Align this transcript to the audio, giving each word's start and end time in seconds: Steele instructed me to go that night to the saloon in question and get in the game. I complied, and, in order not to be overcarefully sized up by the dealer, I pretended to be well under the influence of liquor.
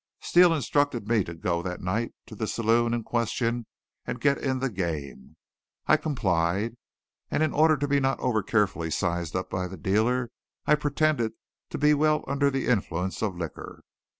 Steele 0.19 0.51
instructed 0.55 1.07
me 1.07 1.23
to 1.25 1.35
go 1.35 1.61
that 1.61 1.79
night 1.79 2.13
to 2.25 2.33
the 2.33 2.47
saloon 2.47 2.91
in 2.91 3.03
question 3.03 3.67
and 4.03 4.19
get 4.19 4.39
in 4.39 4.57
the 4.57 4.71
game. 4.71 5.35
I 5.85 5.95
complied, 5.95 6.75
and, 7.29 7.43
in 7.43 7.53
order 7.53 7.75
not 7.75 7.81
to 7.81 7.87
be 7.87 7.99
overcarefully 7.99 8.91
sized 8.91 9.35
up 9.35 9.51
by 9.51 9.67
the 9.67 9.77
dealer, 9.77 10.31
I 10.65 10.73
pretended 10.73 11.33
to 11.69 11.77
be 11.77 11.93
well 11.93 12.25
under 12.27 12.49
the 12.49 12.65
influence 12.67 13.21
of 13.21 13.37
liquor. 13.37 13.83